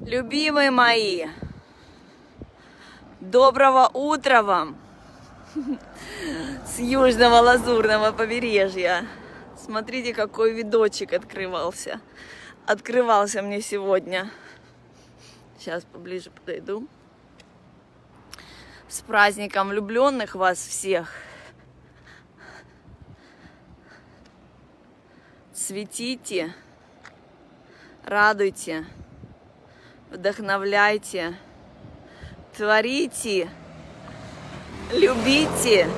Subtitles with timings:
[0.00, 1.26] Любимые мои,
[3.20, 4.76] доброго утра вам
[6.66, 9.06] с южного лазурного побережья.
[9.56, 12.00] Смотрите, какой видочек открывался.
[12.66, 14.30] Открывался мне сегодня.
[15.58, 16.86] Сейчас поближе подойду.
[18.88, 21.10] С праздником влюбленных вас всех.
[25.54, 26.54] Светите,
[28.04, 28.84] радуйте,
[30.10, 31.34] вдохновляйте,
[32.56, 33.48] творите,
[34.92, 35.88] любите,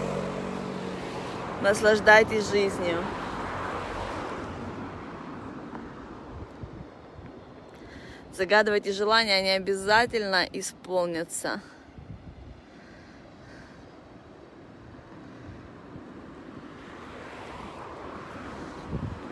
[1.63, 3.05] наслаждайтесь жизнью.
[8.33, 11.61] Загадывайте желания, они обязательно исполнятся.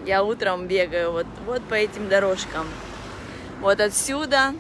[0.05, 2.67] Я утром бегаю вот, вот по этим дорожкам.
[3.61, 4.55] Вот отсюда,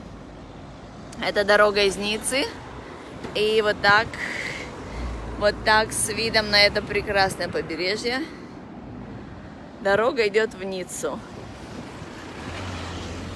[1.22, 2.46] это дорога из Ниццы.
[3.34, 4.06] И вот так,
[5.38, 8.22] вот так с видом на это прекрасное побережье.
[9.82, 11.18] Дорога идет в Ниццу.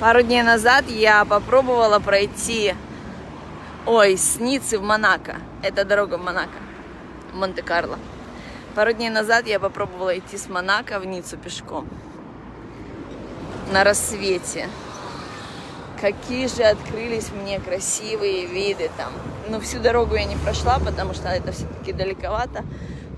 [0.00, 2.74] Пару дней назад я попробовала пройти,
[3.84, 5.36] ой, с Ниццы в Монако.
[5.62, 6.58] Это дорога в Монако,
[7.34, 7.98] Монте-Карло.
[8.74, 11.86] Пару дней назад я попробовала идти с Монако в Ниццу пешком.
[13.70, 14.68] На рассвете.
[16.00, 19.12] Какие же открылись мне красивые виды там.
[19.50, 22.64] Ну, всю дорогу я не прошла, потому что это все-таки далековато.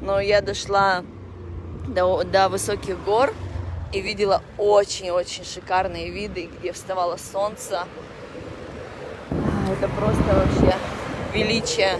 [0.00, 1.04] Но я дошла
[1.86, 3.32] до, до высоких гор
[3.92, 7.86] и видела очень-очень шикарные виды, где вставало солнце.
[9.70, 10.76] Это просто вообще
[11.32, 11.98] величие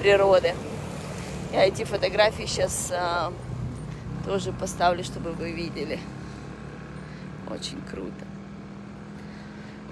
[0.00, 0.54] природы.
[1.52, 3.32] Я эти фотографии сейчас а,
[4.26, 6.00] тоже поставлю, чтобы вы видели.
[7.48, 8.31] Очень круто.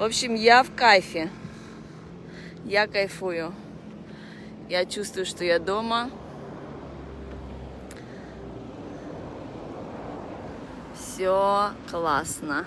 [0.00, 1.28] В общем, я в кайфе.
[2.64, 3.52] Я кайфую.
[4.70, 6.10] Я чувствую, что я дома.
[10.94, 12.64] Все классно.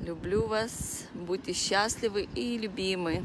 [0.00, 3.24] Люблю вас, будьте счастливы и любимы.